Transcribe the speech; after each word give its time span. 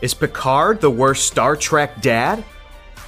Is 0.00 0.14
Picard 0.14 0.80
the 0.80 0.92
worst 0.92 1.26
Star 1.26 1.56
Trek 1.56 2.00
dad? 2.00 2.44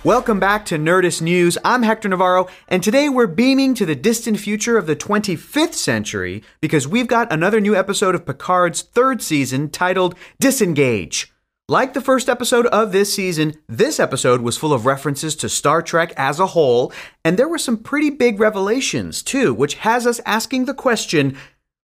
Welcome 0.02 0.40
back 0.40 0.65
to 0.67 0.77
Nerdist 0.77 1.23
News. 1.23 1.57
I'm 1.65 1.85
Hector 1.85 2.09
Navarro, 2.09 2.49
and 2.67 2.83
today 2.83 3.09
we're 3.09 3.29
beaming 3.29 3.75
to 3.75 3.87
the 3.87 3.95
distant 3.95 4.41
future 4.41 4.76
of 4.76 4.89
the 4.89 4.97
25th 4.97 5.75
century 5.75 6.42
because 6.61 6.89
we've 6.89 7.07
got 7.07 7.33
another 7.33 7.61
new 7.61 7.76
episode 7.76 8.16
of 8.16 8.27
Picard's 8.27 8.82
third 8.82 9.23
season 9.23 9.71
titled 9.71 10.16
Disengage. 10.41 11.32
Like 11.68 11.95
the 11.95 12.00
first 12.00 12.29
episode 12.29 12.66
of 12.66 12.91
this 12.91 13.14
season, 13.14 13.54
this 13.68 14.00
episode 14.00 14.41
was 14.41 14.57
full 14.57 14.72
of 14.72 14.84
references 14.84 15.36
to 15.36 15.48
Star 15.48 15.82
Trek 15.82 16.12
as 16.16 16.41
a 16.41 16.48
whole, 16.48 16.93
and 17.25 17.36
there 17.36 17.48
were 17.48 17.57
some 17.57 17.77
pretty 17.77 18.11
big 18.11 18.41
revelations 18.41 19.22
too, 19.22 19.54
which 19.54 19.75
has 19.75 20.09
us 20.09 20.20
asking 20.27 20.64
the 20.64 20.75
question 20.75 21.36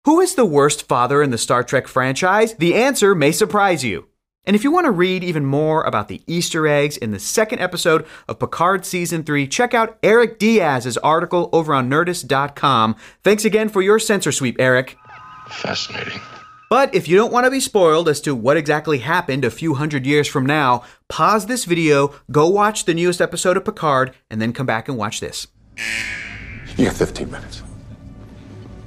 who 0.04 0.20
is 0.20 0.34
the 0.34 0.44
worst 0.44 0.88
father 0.88 1.22
in 1.22 1.30
the 1.30 1.38
Star 1.38 1.62
Trek 1.62 1.86
franchise? 1.86 2.54
The 2.54 2.74
answer 2.74 3.14
may 3.14 3.30
surprise 3.30 3.84
you. 3.84 4.08
And 4.46 4.54
if 4.54 4.62
you 4.62 4.70
want 4.70 4.84
to 4.86 4.92
read 4.92 5.24
even 5.24 5.44
more 5.44 5.82
about 5.82 6.08
the 6.08 6.22
Easter 6.26 6.68
eggs 6.68 6.96
in 6.96 7.10
the 7.10 7.18
second 7.18 7.58
episode 7.58 8.06
of 8.28 8.38
Picard 8.38 8.84
Season 8.84 9.24
3, 9.24 9.48
check 9.48 9.74
out 9.74 9.98
Eric 10.02 10.38
Diaz's 10.38 10.96
article 10.98 11.50
over 11.52 11.74
on 11.74 11.90
Nerdist.com. 11.90 12.96
Thanks 13.24 13.44
again 13.44 13.68
for 13.68 13.82
your 13.82 13.98
censor 13.98 14.30
sweep, 14.30 14.56
Eric. 14.58 14.96
Fascinating. 15.50 16.20
But 16.68 16.94
if 16.94 17.08
you 17.08 17.16
don't 17.16 17.32
want 17.32 17.44
to 17.44 17.50
be 17.50 17.60
spoiled 17.60 18.08
as 18.08 18.20
to 18.22 18.34
what 18.34 18.56
exactly 18.56 18.98
happened 18.98 19.44
a 19.44 19.50
few 19.50 19.74
hundred 19.74 20.04
years 20.04 20.26
from 20.26 20.44
now, 20.44 20.82
pause 21.08 21.46
this 21.46 21.64
video, 21.64 22.14
go 22.30 22.48
watch 22.48 22.84
the 22.84 22.94
newest 22.94 23.20
episode 23.20 23.56
of 23.56 23.64
Picard, 23.64 24.14
and 24.30 24.40
then 24.40 24.52
come 24.52 24.66
back 24.66 24.88
and 24.88 24.98
watch 24.98 25.20
this. 25.20 25.46
You 26.76 26.86
have 26.86 26.96
15 26.96 27.30
minutes. 27.30 27.62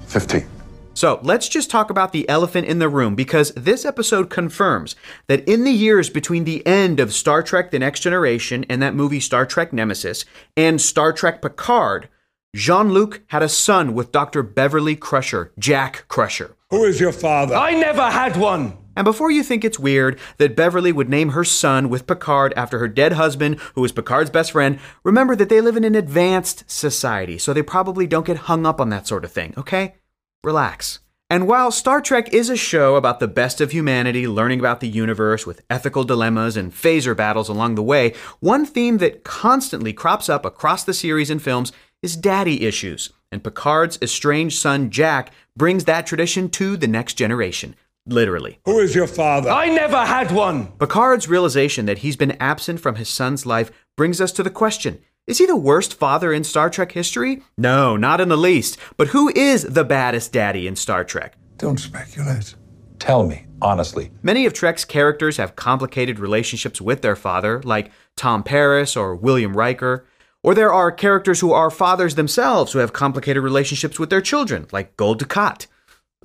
15. 0.07 0.58
So 0.99 1.17
let's 1.23 1.47
just 1.47 1.69
talk 1.69 1.89
about 1.89 2.11
the 2.11 2.27
elephant 2.27 2.67
in 2.67 2.79
the 2.79 2.89
room 2.89 3.15
because 3.15 3.53
this 3.53 3.85
episode 3.85 4.29
confirms 4.29 4.97
that 5.27 5.47
in 5.47 5.63
the 5.63 5.71
years 5.71 6.09
between 6.09 6.43
the 6.43 6.61
end 6.67 6.99
of 6.99 7.13
Star 7.13 7.41
Trek 7.41 7.71
The 7.71 7.79
Next 7.79 8.01
Generation 8.01 8.65
and 8.67 8.81
that 8.81 8.95
movie 8.95 9.21
Star 9.21 9.45
Trek 9.45 9.71
Nemesis 9.71 10.25
and 10.57 10.81
Star 10.81 11.13
Trek 11.13 11.41
Picard, 11.41 12.09
Jean 12.53 12.91
Luc 12.91 13.21
had 13.27 13.41
a 13.41 13.47
son 13.47 13.93
with 13.93 14.11
Dr. 14.11 14.43
Beverly 14.43 14.97
Crusher, 14.97 15.53
Jack 15.57 16.03
Crusher. 16.09 16.57
Who 16.69 16.83
is 16.83 16.99
your 16.99 17.13
father? 17.13 17.55
I 17.55 17.71
never 17.75 18.11
had 18.11 18.35
one. 18.35 18.77
And 18.97 19.05
before 19.05 19.31
you 19.31 19.41
think 19.41 19.63
it's 19.63 19.79
weird 19.79 20.19
that 20.37 20.57
Beverly 20.57 20.91
would 20.91 21.07
name 21.07 21.29
her 21.29 21.45
son 21.45 21.87
with 21.87 22.07
Picard 22.07 22.53
after 22.57 22.77
her 22.77 22.89
dead 22.89 23.13
husband, 23.13 23.57
who 23.73 23.79
was 23.79 23.93
Picard's 23.93 24.31
best 24.31 24.51
friend, 24.51 24.77
remember 25.05 25.37
that 25.37 25.47
they 25.47 25.61
live 25.61 25.77
in 25.77 25.85
an 25.85 25.95
advanced 25.95 26.69
society, 26.69 27.37
so 27.37 27.53
they 27.53 27.63
probably 27.63 28.05
don't 28.05 28.27
get 28.27 28.35
hung 28.35 28.65
up 28.65 28.81
on 28.81 28.89
that 28.89 29.07
sort 29.07 29.23
of 29.23 29.31
thing, 29.31 29.53
okay? 29.55 29.95
Relax. 30.43 30.99
And 31.29 31.47
while 31.47 31.69
Star 31.69 31.99
Trek 31.99 32.33
is 32.33 32.49
a 32.49 32.55
show 32.55 32.95
about 32.95 33.19
the 33.19 33.27
best 33.27 33.59
of 33.59 33.71
humanity 33.71 34.25
learning 34.25 34.59
about 34.59 34.79
the 34.79 34.87
universe 34.87 35.45
with 35.45 35.61
ethical 35.69 36.05
dilemmas 36.05 36.55
and 36.55 36.71
phaser 36.71 37.15
battles 37.15 37.49
along 37.49 37.75
the 37.75 37.83
way, 37.83 38.13
one 38.39 38.65
theme 38.65 38.99
that 38.99 39.25
constantly 39.25 39.91
crops 39.91 40.29
up 40.29 40.45
across 40.45 40.85
the 40.85 40.93
series 40.93 41.29
and 41.29 41.41
films 41.41 41.73
is 42.01 42.15
daddy 42.15 42.65
issues. 42.65 43.11
And 43.33 43.43
Picard's 43.43 43.99
estranged 44.01 44.57
son 44.57 44.89
Jack 44.89 45.33
brings 45.57 45.83
that 45.83 46.07
tradition 46.07 46.49
to 46.51 46.77
the 46.77 46.87
next 46.87 47.15
generation. 47.15 47.75
Literally. 48.07 48.59
Who 48.63 48.79
is 48.79 48.95
your 48.95 49.07
father? 49.07 49.49
I 49.49 49.67
never 49.67 50.05
had 50.05 50.31
one. 50.31 50.67
Picard's 50.79 51.27
realization 51.27 51.85
that 51.85 51.99
he's 51.99 52.15
been 52.15 52.37
absent 52.39 52.79
from 52.79 52.95
his 52.95 53.09
son's 53.09 53.45
life 53.45 53.71
brings 53.97 54.21
us 54.21 54.31
to 54.31 54.41
the 54.41 54.49
question 54.49 54.99
is 55.29 55.37
he 55.37 55.45
the 55.45 55.55
worst 55.55 55.93
father 55.93 56.33
in 56.33 56.43
Star 56.43 56.71
Trek 56.71 56.91
history? 56.91 57.43
No, 57.55 57.95
not 57.95 58.19
in 58.19 58.29
the 58.29 58.35
least. 58.35 58.79
But 58.97 59.09
who 59.09 59.29
is 59.29 59.61
the 59.61 59.83
baddest 59.83 60.33
daddy 60.33 60.65
in 60.65 60.75
Star 60.75 61.03
Trek? 61.03 61.37
Don't 61.57 61.79
speculate. 61.79 62.55
Tell 62.97 63.27
me, 63.27 63.45
honestly. 63.61 64.09
Many 64.23 64.47
of 64.47 64.53
Trek's 64.53 64.85
characters 64.85 65.37
have 65.37 65.55
complicated 65.55 66.17
relationships 66.17 66.81
with 66.81 67.03
their 67.03 67.15
father, 67.15 67.61
like 67.63 67.91
Tom 68.17 68.41
Paris 68.41 68.97
or 68.97 69.15
William 69.15 69.55
Riker. 69.55 70.07
Or 70.41 70.55
there 70.55 70.73
are 70.73 70.91
characters 70.91 71.41
who 71.41 71.53
are 71.53 71.69
fathers 71.69 72.15
themselves 72.15 72.71
who 72.71 72.79
have 72.79 72.91
complicated 72.91 73.43
relationships 73.43 73.99
with 73.99 74.09
their 74.09 74.21
children, 74.21 74.65
like 74.71 74.97
Gul 74.97 75.15
Dukat. 75.15 75.67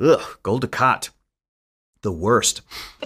Ugh, 0.01 0.39
Gul 0.43 0.61
Dukat 0.61 1.11
the 2.05 2.13
worst. 2.13 2.61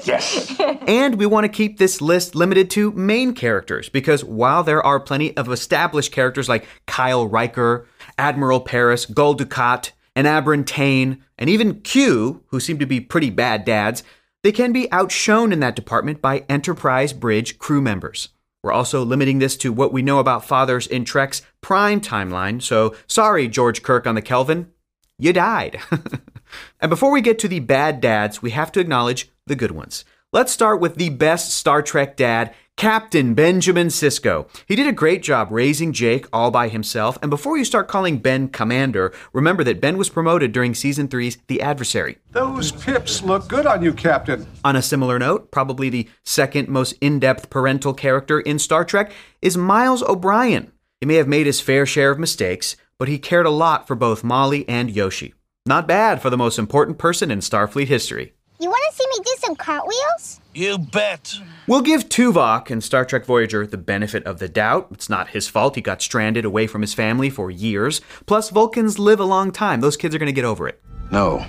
Yes. 0.04 0.54
and 0.86 1.14
we 1.14 1.24
want 1.24 1.44
to 1.44 1.48
keep 1.48 1.78
this 1.78 2.02
list 2.02 2.34
limited 2.34 2.68
to 2.72 2.92
main 2.92 3.32
characters 3.32 3.88
because 3.88 4.22
while 4.22 4.62
there 4.62 4.84
are 4.84 5.00
plenty 5.00 5.34
of 5.38 5.50
established 5.50 6.12
characters 6.12 6.50
like 6.50 6.66
Kyle 6.86 7.26
Riker, 7.26 7.86
Admiral 8.18 8.60
Paris, 8.60 9.06
Gul 9.06 9.34
Dukat, 9.34 9.92
and 10.14 10.26
Enabran 10.26 10.66
Tain, 10.66 11.24
and 11.38 11.48
even 11.48 11.80
Q, 11.80 12.42
who 12.48 12.60
seem 12.60 12.78
to 12.80 12.86
be 12.86 13.00
pretty 13.00 13.30
bad 13.30 13.64
dads, 13.64 14.02
they 14.42 14.52
can 14.52 14.72
be 14.72 14.90
outshone 14.92 15.52
in 15.52 15.60
that 15.60 15.76
department 15.76 16.20
by 16.20 16.44
Enterprise 16.48 17.12
Bridge 17.12 17.58
crew 17.58 17.80
members. 17.80 18.28
We're 18.62 18.72
also 18.72 19.04
limiting 19.04 19.38
this 19.38 19.56
to 19.58 19.72
what 19.72 19.92
we 19.92 20.02
know 20.02 20.18
about 20.18 20.44
fathers 20.44 20.86
in 20.86 21.04
Trek's 21.04 21.42
prime 21.60 22.00
timeline, 22.00 22.60
so 22.60 22.94
sorry, 23.06 23.46
George 23.48 23.82
Kirk 23.82 24.06
on 24.06 24.16
the 24.16 24.22
Kelvin, 24.22 24.72
you 25.18 25.32
died. 25.32 25.80
and 26.80 26.90
before 26.90 27.10
we 27.10 27.20
get 27.20 27.38
to 27.40 27.48
the 27.48 27.60
bad 27.60 28.00
dads, 28.00 28.42
we 28.42 28.50
have 28.50 28.72
to 28.72 28.80
acknowledge 28.80 29.30
the 29.46 29.56
good 29.56 29.72
ones. 29.72 30.04
Let's 30.32 30.52
start 30.52 30.80
with 30.80 30.96
the 30.96 31.08
best 31.08 31.52
Star 31.52 31.80
Trek 31.80 32.14
dad, 32.14 32.54
Captain 32.76 33.32
Benjamin 33.34 33.88
Sisko. 33.88 34.46
He 34.66 34.76
did 34.76 34.86
a 34.86 34.92
great 34.92 35.22
job 35.22 35.48
raising 35.50 35.92
Jake 35.92 36.26
all 36.32 36.50
by 36.50 36.68
himself, 36.68 37.18
and 37.22 37.30
before 37.30 37.56
you 37.56 37.64
start 37.64 37.88
calling 37.88 38.18
Ben 38.18 38.48
Commander, 38.48 39.12
remember 39.32 39.64
that 39.64 39.80
Ben 39.80 39.96
was 39.96 40.10
promoted 40.10 40.52
during 40.52 40.74
season 40.74 41.08
three's 41.08 41.38
The 41.48 41.62
Adversary. 41.62 42.18
Those 42.30 42.72
pips 42.72 43.22
look 43.22 43.48
good 43.48 43.66
on 43.66 43.82
you, 43.82 43.94
Captain. 43.94 44.46
On 44.64 44.76
a 44.76 44.82
similar 44.82 45.18
note, 45.18 45.50
probably 45.50 45.88
the 45.88 46.08
second 46.24 46.68
most 46.68 46.92
in 47.00 47.18
depth 47.18 47.48
parental 47.48 47.94
character 47.94 48.38
in 48.38 48.58
Star 48.58 48.84
Trek 48.84 49.10
is 49.40 49.56
Miles 49.56 50.02
O'Brien. 50.02 50.70
He 51.00 51.06
may 51.06 51.14
have 51.14 51.26
made 51.26 51.46
his 51.46 51.60
fair 51.60 51.86
share 51.86 52.10
of 52.10 52.18
mistakes, 52.18 52.76
but 52.98 53.08
he 53.08 53.18
cared 53.18 53.46
a 53.46 53.50
lot 53.50 53.86
for 53.86 53.94
both 53.94 54.22
Molly 54.22 54.68
and 54.68 54.90
Yoshi. 54.90 55.32
Not 55.68 55.86
bad 55.86 56.22
for 56.22 56.30
the 56.30 56.38
most 56.38 56.58
important 56.58 56.96
person 56.96 57.30
in 57.30 57.40
Starfleet 57.40 57.88
history. 57.88 58.32
You 58.58 58.70
want 58.70 58.82
to 58.88 58.96
see 58.96 59.06
me 59.06 59.22
do 59.22 59.34
some 59.36 59.54
cartwheels? 59.54 60.40
You 60.54 60.78
bet. 60.78 61.34
We'll 61.66 61.82
give 61.82 62.08
Tuvok 62.08 62.70
in 62.70 62.80
Star 62.80 63.04
Trek 63.04 63.26
Voyager 63.26 63.66
the 63.66 63.76
benefit 63.76 64.24
of 64.24 64.38
the 64.38 64.48
doubt. 64.48 64.88
It's 64.92 65.10
not 65.10 65.28
his 65.28 65.46
fault. 65.46 65.74
He 65.74 65.82
got 65.82 66.00
stranded 66.00 66.46
away 66.46 66.68
from 66.68 66.80
his 66.80 66.94
family 66.94 67.28
for 67.28 67.50
years. 67.50 68.00
Plus, 68.24 68.48
Vulcans 68.48 68.98
live 68.98 69.20
a 69.20 69.26
long 69.26 69.52
time. 69.52 69.82
Those 69.82 69.98
kids 69.98 70.14
are 70.14 70.18
going 70.18 70.28
to 70.28 70.32
get 70.32 70.46
over 70.46 70.66
it. 70.66 70.80
No. 71.10 71.44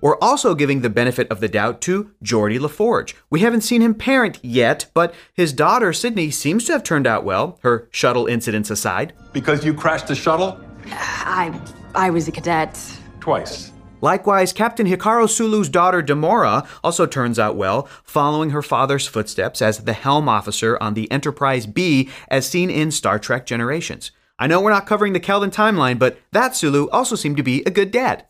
We're 0.00 0.16
also 0.16 0.54
giving 0.54 0.80
the 0.80 0.88
benefit 0.88 1.30
of 1.30 1.40
the 1.40 1.48
doubt 1.48 1.82
to 1.82 2.10
Geordi 2.24 2.58
LaForge. 2.58 3.12
We 3.28 3.40
haven't 3.40 3.60
seen 3.60 3.82
him 3.82 3.94
parent 3.94 4.38
yet, 4.42 4.86
but 4.94 5.12
his 5.34 5.52
daughter, 5.52 5.92
Sydney, 5.92 6.30
seems 6.30 6.64
to 6.64 6.72
have 6.72 6.84
turned 6.84 7.06
out 7.06 7.22
well, 7.22 7.58
her 7.62 7.86
shuttle 7.90 8.28
incidents 8.28 8.70
aside. 8.70 9.12
Because 9.34 9.62
you 9.62 9.74
crashed 9.74 10.06
the 10.06 10.14
shuttle? 10.14 10.58
I 10.86 11.60
I 11.94 12.08
was 12.08 12.28
a 12.28 12.32
cadet. 12.32 12.98
Twice. 13.28 13.72
Likewise, 14.00 14.54
Captain 14.54 14.86
Hikaru 14.86 15.28
Sulu's 15.28 15.68
daughter 15.68 16.02
Demora 16.02 16.66
also 16.82 17.04
turns 17.04 17.38
out 17.38 17.56
well, 17.56 17.82
following 18.02 18.48
her 18.50 18.62
father's 18.62 19.06
footsteps 19.06 19.60
as 19.60 19.84
the 19.84 19.92
helm 19.92 20.30
officer 20.30 20.78
on 20.80 20.94
the 20.94 21.12
Enterprise 21.12 21.66
B 21.66 22.08
as 22.28 22.48
seen 22.48 22.70
in 22.70 22.90
Star 22.90 23.18
Trek 23.18 23.44
Generations. 23.44 24.12
I 24.38 24.46
know 24.46 24.62
we're 24.62 24.70
not 24.70 24.86
covering 24.86 25.12
the 25.12 25.20
Kelvin 25.20 25.50
timeline, 25.50 25.98
but 25.98 26.18
that 26.32 26.56
Sulu 26.56 26.88
also 26.88 27.16
seemed 27.16 27.36
to 27.36 27.42
be 27.42 27.62
a 27.64 27.70
good 27.70 27.90
dad. 27.90 28.24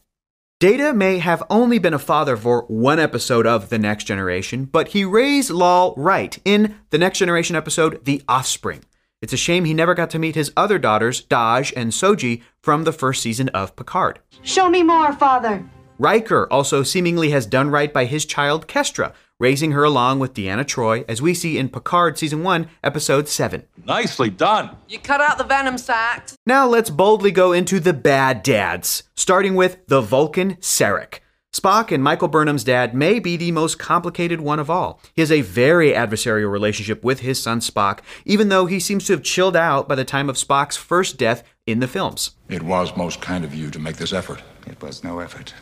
Data 0.59 0.93
may 0.93 1.19
have 1.19 1.45
only 1.49 1.79
been 1.79 1.95
a 1.95 2.01
father 2.01 2.37
for 2.37 2.63
one 2.63 2.99
episode 2.99 3.47
of 3.47 3.69
The 3.69 3.79
Next 3.79 4.03
Generation, 4.03 4.65
but 4.65 4.89
he 4.89 5.05
raised 5.05 5.51
Lal 5.51 5.95
right 5.97 6.37
in 6.45 6.75
the 6.91 6.99
Next 6.99 7.21
Generation 7.21 7.55
episode 7.55 8.05
The 8.05 8.21
Offspring. 8.29 8.83
It's 9.21 9.33
a 9.33 9.37
shame 9.37 9.65
he 9.65 9.75
never 9.75 9.95
got 9.95 10.11
to 10.11 10.19
meet 10.19 10.37
his 10.37 10.53
other 10.57 10.79
daughters, 10.79 11.23
Dahj 11.27 11.73
and 11.77 11.91
Soji, 11.91 12.43
from 12.63 12.85
the 12.85 12.93
first 12.93 13.21
season 13.21 13.49
of 13.49 13.75
Picard. 13.75 14.21
Show 14.43 14.71
me 14.71 14.85
more, 14.85 15.13
father. 15.13 15.69
Riker 15.99 16.47
also 16.53 16.85
seemingly 16.85 17.31
has 17.31 17.45
done 17.45 17.71
right 17.71 17.93
by 17.93 18.05
his 18.05 18.25
child, 18.25 18.69
Kestra, 18.69 19.13
raising 19.41 19.73
her 19.73 19.83
along 19.83 20.21
with 20.21 20.35
Deanna 20.35 20.65
Troy, 20.65 21.05
as 21.09 21.21
we 21.21 21.35
see 21.35 21.59
in 21.59 21.69
Picard 21.69 22.17
Season 22.17 22.45
1, 22.45 22.69
Episode 22.85 23.27
7. 23.27 23.65
Nicely 23.85 24.31
done. 24.31 24.77
You 24.89 25.01
cut 25.01 25.21
out 25.21 25.39
the 25.39 25.43
venom 25.43 25.79
sacs. 25.79 26.37
Now 26.47 26.69
let's 26.69 26.91
boldly 26.91 27.33
go 27.33 27.51
into 27.51 27.81
the 27.81 27.93
bad 27.93 28.45
dads, 28.45 29.03
starting 29.17 29.57
with 29.57 29.85
the 29.89 30.01
Vulcan 30.01 30.55
Sarek. 30.57 31.19
Spock 31.59 31.91
and 31.91 32.05
Michael 32.05 32.29
Burnham's 32.29 32.63
dad 32.63 32.95
may 32.95 33.19
be 33.19 33.37
the 33.37 33.51
most 33.51 33.81
complicated 33.81 34.41
one 34.41 34.61
of 34.61 34.71
all. 34.71 35.01
He 35.15 35.23
has 35.23 35.33
a 35.33 35.41
very 35.41 35.93
adversarial 35.93 36.53
relationship 36.53 37.03
with 37.03 37.21
his 37.21 37.43
son 37.43 37.59
Spock, 37.59 37.99
even 38.25 38.49
though 38.49 38.67
he 38.67 38.79
seems 38.79 39.07
to 39.07 39.13
have 39.15 39.25
chilled 39.25 39.57
out 39.57 39.89
by 39.89 39.97
the 39.97 40.05
time 40.05 40.29
of 40.29 40.37
Spock's 40.37 40.77
first 40.77 41.17
death 41.17 41.43
in 41.67 41.81
the 41.81 41.89
films. 41.89 42.33
It 42.49 42.63
was 42.63 42.97
most 42.97 43.21
kind 43.21 43.45
of 43.45 43.55
you 43.55 43.71
to 43.71 43.79
make 43.81 43.97
this 43.97 44.13
effort. 44.13 44.41
It 44.69 44.81
was 44.81 45.03
no 45.03 45.19
effort. 45.19 45.53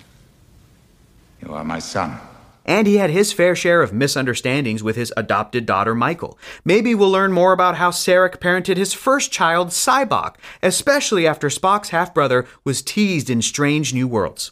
You 1.40 1.54
are 1.54 1.64
my 1.64 1.78
son. 1.78 2.18
And 2.66 2.86
he 2.88 2.96
had 2.96 3.10
his 3.10 3.32
fair 3.32 3.54
share 3.54 3.80
of 3.80 3.92
misunderstandings 3.92 4.82
with 4.82 4.96
his 4.96 5.14
adopted 5.16 5.64
daughter 5.66 5.94
Michael. 5.94 6.36
Maybe 6.64 6.94
we'll 6.94 7.10
learn 7.10 7.32
more 7.32 7.52
about 7.52 7.76
how 7.76 7.90
Sarek 7.90 8.38
parented 8.38 8.76
his 8.76 8.92
first 8.92 9.30
child, 9.30 9.68
Sybok, 9.68 10.34
especially 10.62 11.26
after 11.26 11.48
Spock's 11.48 11.90
half 11.90 12.12
brother 12.12 12.44
was 12.64 12.82
teased 12.82 13.30
in 13.30 13.40
Strange 13.40 13.94
New 13.94 14.08
Worlds. 14.08 14.50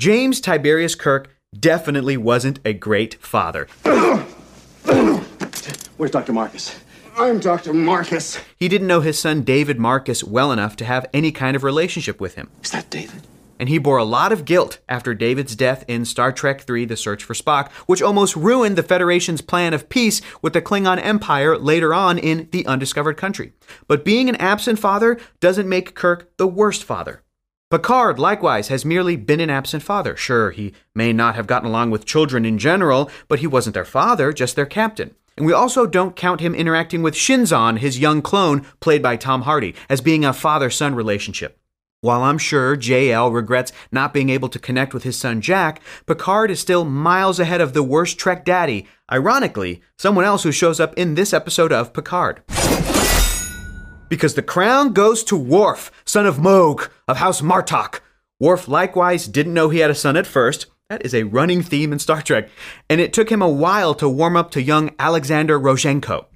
James 0.00 0.40
Tiberius 0.40 0.94
Kirk 0.94 1.28
definitely 1.52 2.16
wasn't 2.16 2.58
a 2.64 2.72
great 2.72 3.16
father. 3.16 3.66
Where's 5.98 6.10
Dr. 6.10 6.32
Marcus? 6.32 6.80
I'm 7.18 7.38
Dr. 7.38 7.74
Marcus. 7.74 8.40
He 8.56 8.66
didn't 8.66 8.86
know 8.86 9.02
his 9.02 9.18
son 9.18 9.42
David 9.42 9.78
Marcus 9.78 10.24
well 10.24 10.52
enough 10.52 10.74
to 10.76 10.86
have 10.86 11.04
any 11.12 11.30
kind 11.32 11.54
of 11.54 11.64
relationship 11.64 12.18
with 12.18 12.34
him. 12.34 12.48
Is 12.64 12.70
that 12.70 12.88
David? 12.88 13.26
And 13.58 13.68
he 13.68 13.76
bore 13.76 13.98
a 13.98 14.04
lot 14.04 14.32
of 14.32 14.46
guilt 14.46 14.78
after 14.88 15.12
David's 15.12 15.54
death 15.54 15.84
in 15.86 16.06
Star 16.06 16.32
Trek 16.32 16.64
III 16.66 16.86
The 16.86 16.96
Search 16.96 17.22
for 17.22 17.34
Spock, 17.34 17.70
which 17.84 18.00
almost 18.00 18.36
ruined 18.36 18.76
the 18.76 18.82
Federation's 18.82 19.42
plan 19.42 19.74
of 19.74 19.90
peace 19.90 20.22
with 20.40 20.54
the 20.54 20.62
Klingon 20.62 20.98
Empire 21.04 21.58
later 21.58 21.92
on 21.92 22.16
in 22.16 22.48
The 22.52 22.64
Undiscovered 22.64 23.18
Country. 23.18 23.52
But 23.86 24.06
being 24.06 24.30
an 24.30 24.36
absent 24.36 24.78
father 24.78 25.20
doesn't 25.40 25.68
make 25.68 25.94
Kirk 25.94 26.34
the 26.38 26.46
worst 26.46 26.84
father. 26.84 27.22
Picard, 27.70 28.18
likewise, 28.18 28.66
has 28.66 28.84
merely 28.84 29.14
been 29.14 29.38
an 29.38 29.48
absent 29.48 29.84
father. 29.84 30.16
Sure, 30.16 30.50
he 30.50 30.74
may 30.92 31.12
not 31.12 31.36
have 31.36 31.46
gotten 31.46 31.68
along 31.68 31.92
with 31.92 32.04
children 32.04 32.44
in 32.44 32.58
general, 32.58 33.08
but 33.28 33.38
he 33.38 33.46
wasn't 33.46 33.74
their 33.74 33.84
father, 33.84 34.32
just 34.32 34.56
their 34.56 34.66
captain. 34.66 35.14
And 35.36 35.46
we 35.46 35.52
also 35.52 35.86
don't 35.86 36.16
count 36.16 36.40
him 36.40 36.52
interacting 36.52 37.00
with 37.00 37.14
Shinzon, 37.14 37.78
his 37.78 38.00
young 38.00 38.22
clone, 38.22 38.66
played 38.80 39.04
by 39.04 39.14
Tom 39.14 39.42
Hardy, 39.42 39.76
as 39.88 40.00
being 40.00 40.24
a 40.24 40.32
father 40.32 40.68
son 40.68 40.96
relationship. 40.96 41.60
While 42.00 42.24
I'm 42.24 42.38
sure 42.38 42.76
JL 42.76 43.32
regrets 43.32 43.70
not 43.92 44.12
being 44.12 44.30
able 44.30 44.48
to 44.48 44.58
connect 44.58 44.92
with 44.92 45.04
his 45.04 45.16
son 45.16 45.40
Jack, 45.40 45.80
Picard 46.06 46.50
is 46.50 46.58
still 46.58 46.84
miles 46.84 47.38
ahead 47.38 47.60
of 47.60 47.72
the 47.72 47.84
worst 47.84 48.18
Trek 48.18 48.44
daddy, 48.44 48.88
ironically, 49.12 49.80
someone 49.96 50.24
else 50.24 50.42
who 50.42 50.50
shows 50.50 50.80
up 50.80 50.92
in 50.94 51.14
this 51.14 51.32
episode 51.32 51.72
of 51.72 51.92
Picard. 51.92 52.42
Because 54.10 54.34
the 54.34 54.42
crown 54.42 54.92
goes 54.92 55.22
to 55.24 55.36
Worf, 55.36 55.90
son 56.04 56.26
of 56.26 56.38
Mogh 56.38 56.90
of 57.08 57.18
House 57.18 57.40
Martok. 57.40 58.00
Worf 58.40 58.66
likewise 58.66 59.28
didn't 59.28 59.54
know 59.54 59.70
he 59.70 59.78
had 59.78 59.90
a 59.90 59.94
son 59.94 60.16
at 60.16 60.26
first. 60.26 60.66
That 60.88 61.06
is 61.06 61.14
a 61.14 61.22
running 61.22 61.62
theme 61.62 61.92
in 61.92 62.00
Star 62.00 62.20
Trek. 62.20 62.50
And 62.88 63.00
it 63.00 63.12
took 63.12 63.30
him 63.30 63.40
a 63.40 63.48
while 63.48 63.94
to 63.94 64.08
warm 64.08 64.36
up 64.36 64.50
to 64.50 64.62
young 64.62 64.90
Alexander 64.98 65.58
Rozhenko. 65.60 66.26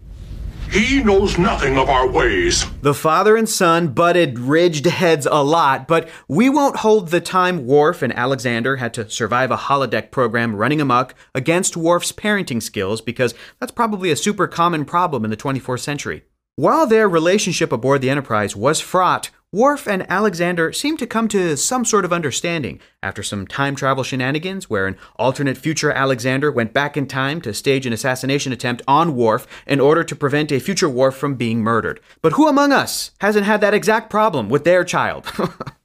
He 0.71 1.03
knows 1.03 1.37
nothing 1.37 1.77
of 1.77 1.89
our 1.89 2.09
ways. 2.09 2.65
The 2.81 2.95
father 2.95 3.37
and 3.37 3.49
son 3.49 3.89
butted 3.89 4.39
ridged 4.39 4.87
heads 4.87 5.27
a 5.27 5.43
lot, 5.43 5.89
but 5.89 6.09
we 6.29 6.49
won't 6.49 6.77
hold 6.77 7.09
the 7.09 7.21
time 7.21 7.67
Worf 7.67 8.03
and 8.03 8.13
Alexander 8.13 8.77
had 8.77 8.95
to 8.95 9.11
survive 9.11 9.51
a 9.51 9.57
holodeck 9.57 10.13
program 10.13 10.55
running 10.55 10.81
amok 10.81 11.17
against 11.35 11.77
Worf's 11.77 12.13
parenting 12.13 12.63
skills 12.63 13.01
because 13.01 13.35
that's 13.59 13.73
probably 13.73 14.13
a 14.13 14.17
super 14.17 14.47
common 14.47 14.85
problem 14.85 15.25
in 15.25 15.31
the 15.31 15.37
24th 15.37 15.81
century. 15.81 16.23
While 16.57 16.87
their 16.87 17.09
relationship 17.09 17.73
aboard 17.73 18.01
the 18.01 18.11
Enterprise 18.11 18.55
was 18.55 18.79
fraught, 18.79 19.31
Worf 19.53 19.89
and 19.89 20.09
Alexander 20.09 20.73
seemed 20.73 21.01
to 21.01 21.07
come 21.07 21.27
to 21.29 21.57
some 21.57 21.85
sort 21.85 22.05
of 22.05 22.13
understanding 22.13 22.79
after 23.03 23.25
some 23.25 23.45
time 23.45 23.75
travel 23.75 24.05
shenanigans 24.05 24.71
where 24.71 24.87
an 24.87 24.97
alternate 25.17 25.57
future 25.57 25.91
Alexander 25.91 26.53
went 26.53 26.73
back 26.73 26.97
in 26.97 27.09
time 27.09 27.41
to 27.41 27.53
stage 27.53 27.87
an 27.87 27.93
assassination 27.93 28.53
attempt 28.53 28.83
on 28.87 29.17
Worf 29.17 29.49
in 29.67 29.81
order 29.81 30.05
to 30.05 30.15
prevent 30.15 30.53
a 30.53 30.61
future 30.61 30.89
Worf 30.89 31.17
from 31.17 31.35
being 31.35 31.61
murdered. 31.61 31.99
But 32.23 32.35
who 32.35 32.47
among 32.47 32.71
us 32.71 33.11
hasn't 33.19 33.47
had 33.47 33.61
that 33.61 33.75
exact 33.75 34.09
problem 34.09 34.49
with 34.49 34.63
their 34.63 34.85
child? 34.85 35.27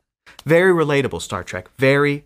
Very 0.46 0.72
relatable, 0.72 1.24
Star 1.24 1.44
Trek. 1.44 1.72
Very. 1.80 2.26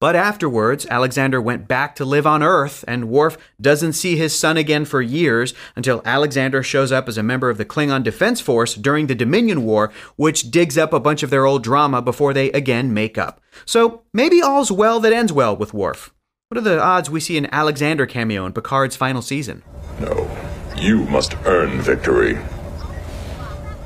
But 0.00 0.16
afterwards, 0.16 0.86
Alexander 0.86 1.42
went 1.42 1.68
back 1.68 1.94
to 1.96 2.06
live 2.06 2.26
on 2.26 2.42
Earth, 2.42 2.86
and 2.88 3.10
Worf 3.10 3.36
doesn't 3.60 3.92
see 3.92 4.16
his 4.16 4.34
son 4.34 4.56
again 4.56 4.86
for 4.86 5.02
years 5.02 5.52
until 5.76 6.00
Alexander 6.06 6.62
shows 6.62 6.90
up 6.90 7.06
as 7.06 7.18
a 7.18 7.22
member 7.22 7.50
of 7.50 7.58
the 7.58 7.66
Klingon 7.66 8.02
Defense 8.02 8.40
Force 8.40 8.74
during 8.74 9.08
the 9.08 9.14
Dominion 9.14 9.62
War, 9.62 9.92
which 10.16 10.50
digs 10.50 10.78
up 10.78 10.94
a 10.94 11.00
bunch 11.00 11.22
of 11.22 11.28
their 11.28 11.44
old 11.44 11.62
drama 11.62 12.00
before 12.00 12.32
they 12.32 12.50
again 12.52 12.94
make 12.94 13.18
up. 13.18 13.42
So 13.66 14.00
maybe 14.14 14.40
all's 14.40 14.72
well 14.72 15.00
that 15.00 15.12
ends 15.12 15.34
well 15.34 15.54
with 15.54 15.74
Worf. 15.74 16.14
What 16.48 16.56
are 16.56 16.62
the 16.62 16.82
odds 16.82 17.10
we 17.10 17.20
see 17.20 17.36
an 17.36 17.52
Alexander 17.52 18.06
cameo 18.06 18.46
in 18.46 18.54
Picard's 18.54 18.96
final 18.96 19.20
season? 19.20 19.62
No. 20.00 20.30
You 20.78 21.04
must 21.04 21.36
earn 21.44 21.82
victory. 21.82 22.38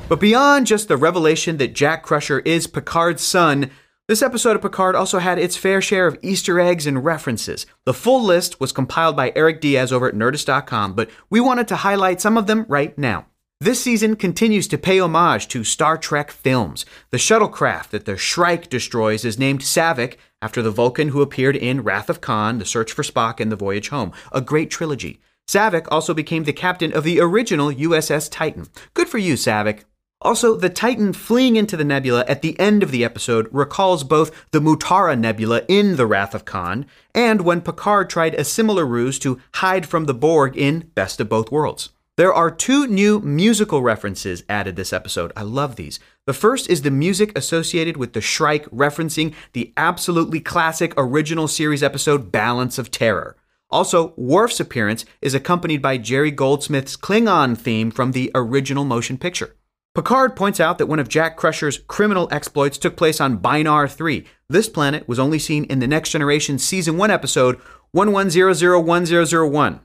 But 0.07 0.21
beyond 0.21 0.67
just 0.67 0.87
the 0.87 0.95
revelation 0.95 1.57
that 1.57 1.73
Jack 1.73 2.03
Crusher 2.03 2.39
is 2.39 2.67
Picard's 2.67 3.21
son, 3.21 3.69
this 4.07 4.21
episode 4.21 4.55
of 4.55 4.61
Picard 4.61 4.95
also 4.95 5.19
had 5.19 5.39
its 5.39 5.57
fair 5.57 5.81
share 5.81 6.05
of 6.05 6.19
Easter 6.21 6.59
eggs 6.59 6.85
and 6.85 7.03
references. 7.03 7.65
The 7.85 7.93
full 7.93 8.23
list 8.23 8.59
was 8.59 8.71
compiled 8.71 9.15
by 9.15 9.33
Eric 9.35 9.61
Diaz 9.61 9.91
over 9.91 10.07
at 10.07 10.13
Nerdist.com, 10.13 10.93
but 10.93 11.09
we 11.29 11.39
wanted 11.39 11.67
to 11.69 11.77
highlight 11.77 12.21
some 12.21 12.37
of 12.37 12.45
them 12.45 12.65
right 12.69 12.95
now. 12.97 13.25
This 13.59 13.81
season 13.81 14.15
continues 14.15 14.67
to 14.67 14.77
pay 14.77 14.99
homage 14.99 15.47
to 15.47 15.63
Star 15.63 15.97
Trek 15.97 16.29
films. 16.29 16.85
The 17.09 17.17
shuttlecraft 17.17 17.89
that 17.89 18.05
the 18.05 18.15
Shrike 18.15 18.69
destroys 18.69 19.25
is 19.25 19.39
named 19.39 19.61
Saavik, 19.61 20.17
after 20.41 20.61
the 20.61 20.71
Vulcan 20.71 21.07
who 21.07 21.23
appeared 21.23 21.55
in 21.55 21.81
Wrath 21.81 22.09
of 22.09 22.21
Khan, 22.21 22.59
The 22.59 22.65
Search 22.65 22.91
for 22.91 23.01
Spock, 23.01 23.39
and 23.39 23.51
The 23.51 23.55
Voyage 23.55 23.89
Home, 23.89 24.11
a 24.31 24.41
great 24.41 24.69
trilogy. 24.69 25.19
Saavik 25.49 25.87
also 25.89 26.13
became 26.13 26.43
the 26.43 26.53
captain 26.53 26.93
of 26.93 27.03
the 27.03 27.19
original 27.19 27.71
USS 27.71 28.29
Titan. 28.29 28.67
Good 28.93 29.07
for 29.07 29.17
you, 29.17 29.33
Saavik. 29.33 29.85
Also, 30.25 30.55
the 30.55 30.71
Titan 30.71 31.13
fleeing 31.13 31.55
into 31.55 31.77
the 31.77 31.83
nebula 31.83 32.25
at 32.27 32.41
the 32.41 32.59
end 32.59 32.81
of 32.81 32.89
the 32.89 33.05
episode 33.05 33.47
recalls 33.51 34.03
both 34.03 34.31
the 34.49 34.59
Mutara 34.59 35.15
Nebula 35.15 35.61
in 35.67 35.97
The 35.97 36.07
Wrath 36.07 36.33
of 36.33 36.45
Khan 36.45 36.87
and 37.13 37.41
when 37.41 37.61
Picard 37.61 38.09
tried 38.09 38.33
a 38.33 38.43
similar 38.43 38.87
ruse 38.87 39.19
to 39.19 39.39
hide 39.53 39.85
from 39.85 40.05
the 40.05 40.15
Borg 40.15 40.57
in 40.57 40.89
Best 40.95 41.21
of 41.21 41.29
Both 41.29 41.51
Worlds. 41.51 41.89
There 42.17 42.33
are 42.33 42.49
two 42.49 42.87
new 42.87 43.19
musical 43.19 43.83
references 43.83 44.43
added 44.49 44.75
this 44.75 44.91
episode. 44.91 45.31
I 45.35 45.43
love 45.43 45.75
these. 45.75 45.99
The 46.25 46.33
first 46.33 46.71
is 46.71 46.81
the 46.81 46.89
music 46.89 47.37
associated 47.37 47.95
with 47.95 48.13
the 48.13 48.21
Shrike 48.21 48.65
referencing 48.71 49.31
the 49.53 49.73
absolutely 49.77 50.39
classic 50.39 50.95
original 50.97 51.47
series 51.47 51.83
episode 51.83 52.31
Balance 52.31 52.79
of 52.79 52.89
Terror. 52.89 53.37
Also, 53.69 54.15
Worf's 54.17 54.59
appearance 54.59 55.05
is 55.21 55.35
accompanied 55.35 55.83
by 55.83 55.99
Jerry 55.99 56.31
Goldsmith's 56.31 56.97
Klingon 56.97 57.55
theme 57.55 57.91
from 57.91 58.13
the 58.13 58.31
original 58.33 58.85
motion 58.85 59.19
picture. 59.19 59.55
Picard 59.95 60.35
points 60.35 60.59
out 60.59 60.77
that 60.77 60.87
one 60.87 60.99
of 60.99 61.07
Jack 61.07 61.37
Crusher's 61.37 61.77
criminal 61.77 62.27
exploits 62.29 62.77
took 62.77 62.97
place 62.97 63.21
on 63.21 63.37
Binar 63.37 63.87
3. 63.89 64.25
This 64.49 64.67
planet 64.67 65.07
was 65.07 65.19
only 65.19 65.39
seen 65.39 65.63
in 65.63 65.79
the 65.79 65.87
Next 65.87 66.09
Generation 66.09 66.59
Season 66.59 66.97
1 66.97 67.09
episode 67.09 67.61
11001001. 67.95 69.79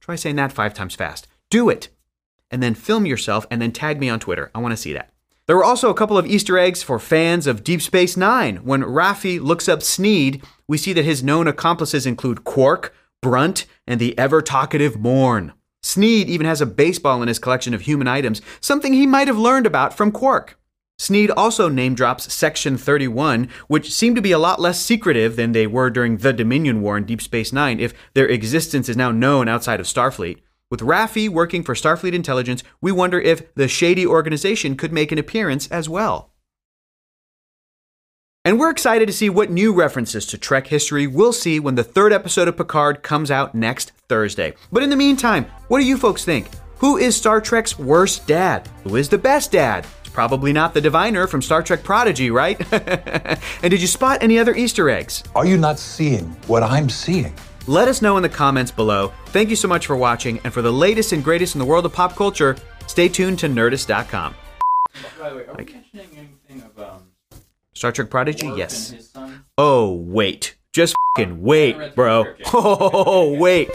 Try 0.00 0.16
saying 0.16 0.34
that 0.34 0.50
five 0.50 0.74
times 0.74 0.96
fast. 0.96 1.28
Do 1.48 1.68
it! 1.68 1.90
And 2.50 2.60
then 2.60 2.74
film 2.74 3.06
yourself 3.06 3.46
and 3.52 3.62
then 3.62 3.70
tag 3.70 4.00
me 4.00 4.08
on 4.08 4.18
Twitter. 4.18 4.50
I 4.52 4.58
want 4.58 4.72
to 4.72 4.76
see 4.76 4.94
that. 4.94 5.10
There 5.46 5.54
were 5.54 5.62
also 5.62 5.90
a 5.90 5.94
couple 5.94 6.18
of 6.18 6.26
Easter 6.26 6.58
eggs 6.58 6.82
for 6.82 6.98
fans 6.98 7.46
of 7.46 7.62
Deep 7.62 7.82
Space 7.82 8.16
Nine. 8.16 8.56
When 8.64 8.82
Raffi 8.82 9.40
looks 9.40 9.68
up 9.68 9.84
Sneed, 9.84 10.42
we 10.66 10.76
see 10.76 10.92
that 10.92 11.04
his 11.04 11.22
known 11.22 11.46
accomplices 11.46 12.04
include 12.04 12.42
Quark, 12.42 12.92
Brunt, 13.20 13.66
and 13.86 14.00
the 14.00 14.18
ever 14.18 14.42
talkative 14.42 14.98
Morn. 14.98 15.52
Sneed 15.82 16.28
even 16.28 16.46
has 16.46 16.60
a 16.60 16.66
baseball 16.66 17.22
in 17.22 17.28
his 17.28 17.38
collection 17.38 17.74
of 17.74 17.82
human 17.82 18.08
items, 18.08 18.40
something 18.60 18.92
he 18.92 19.06
might 19.06 19.28
have 19.28 19.38
learned 19.38 19.66
about 19.66 19.96
from 19.96 20.12
Quark. 20.12 20.58
Sneed 20.98 21.30
also 21.32 21.68
name 21.68 21.94
drops 21.94 22.32
Section 22.32 22.78
31, 22.78 23.48
which 23.66 23.92
seem 23.92 24.14
to 24.14 24.22
be 24.22 24.30
a 24.30 24.38
lot 24.38 24.60
less 24.60 24.80
secretive 24.80 25.34
than 25.34 25.52
they 25.52 25.66
were 25.66 25.90
during 25.90 26.18
the 26.18 26.32
Dominion 26.32 26.80
War 26.80 26.96
in 26.96 27.04
Deep 27.04 27.20
Space 27.20 27.52
Nine 27.52 27.80
if 27.80 27.92
their 28.14 28.28
existence 28.28 28.88
is 28.88 28.96
now 28.96 29.10
known 29.10 29.48
outside 29.48 29.80
of 29.80 29.86
Starfleet. 29.86 30.38
With 30.70 30.80
Raffi 30.80 31.28
working 31.28 31.62
for 31.64 31.74
Starfleet 31.74 32.14
Intelligence, 32.14 32.62
we 32.80 32.92
wonder 32.92 33.20
if 33.20 33.52
the 33.54 33.68
shady 33.68 34.06
organization 34.06 34.76
could 34.76 34.92
make 34.92 35.12
an 35.12 35.18
appearance 35.18 35.68
as 35.68 35.88
well. 35.88 36.31
And 38.44 38.58
we're 38.58 38.70
excited 38.70 39.06
to 39.06 39.12
see 39.12 39.30
what 39.30 39.52
new 39.52 39.72
references 39.72 40.26
to 40.26 40.38
Trek 40.38 40.66
history 40.66 41.06
we'll 41.06 41.32
see 41.32 41.60
when 41.60 41.76
the 41.76 41.84
third 41.84 42.12
episode 42.12 42.48
of 42.48 42.56
Picard 42.56 43.04
comes 43.04 43.30
out 43.30 43.54
next 43.54 43.92
Thursday. 44.08 44.54
But 44.72 44.82
in 44.82 44.90
the 44.90 44.96
meantime, 44.96 45.46
what 45.68 45.78
do 45.78 45.84
you 45.84 45.96
folks 45.96 46.24
think? 46.24 46.48
Who 46.78 46.96
is 46.96 47.14
Star 47.14 47.40
Trek's 47.40 47.78
worst 47.78 48.26
dad? 48.26 48.68
Who 48.82 48.96
is 48.96 49.08
the 49.08 49.16
best 49.18 49.52
dad? 49.52 49.86
It's 50.00 50.08
probably 50.12 50.52
not 50.52 50.74
the 50.74 50.80
diviner 50.80 51.28
from 51.28 51.40
Star 51.40 51.62
Trek 51.62 51.84
Prodigy, 51.84 52.32
right? 52.32 52.60
and 52.72 53.70
did 53.70 53.80
you 53.80 53.86
spot 53.86 54.18
any 54.20 54.40
other 54.40 54.56
Easter 54.56 54.90
eggs? 54.90 55.22
Are 55.36 55.46
you 55.46 55.56
not 55.56 55.78
seeing 55.78 56.24
what 56.48 56.64
I'm 56.64 56.88
seeing? 56.88 57.32
Let 57.68 57.86
us 57.86 58.02
know 58.02 58.16
in 58.16 58.24
the 58.24 58.28
comments 58.28 58.72
below. 58.72 59.12
Thank 59.26 59.50
you 59.50 59.56
so 59.56 59.68
much 59.68 59.86
for 59.86 59.94
watching, 59.94 60.40
and 60.42 60.52
for 60.52 60.62
the 60.62 60.72
latest 60.72 61.12
and 61.12 61.22
greatest 61.22 61.54
in 61.54 61.60
the 61.60 61.64
world 61.64 61.86
of 61.86 61.92
pop 61.92 62.16
culture, 62.16 62.56
stay 62.88 63.08
tuned 63.08 63.38
to 63.38 63.46
Nerdist.com. 63.46 64.34
By 65.20 65.30
the 65.30 65.36
way, 65.36 65.42
are 65.46 65.54
Like- 65.54 65.68
we 65.68 65.74
mentioning 65.74 66.08
anything 66.48 66.68
of 66.68 66.82
um, 66.82 67.02
Star 67.82 67.90
Trek 67.90 68.10
Prodigy? 68.10 68.46
Worf 68.46 68.58
Yes. 68.58 68.90
and 68.90 68.96
his 68.98 69.10
son? 69.10 69.44
Oh, 69.58 69.92
wait. 69.94 70.54
Just 70.72 70.94
fing 71.16 71.42
wait, 71.42 71.96
bro. 71.96 72.26
Oh, 72.54 73.36
wait. 73.36 73.70